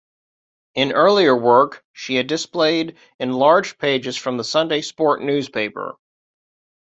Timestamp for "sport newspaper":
4.81-5.93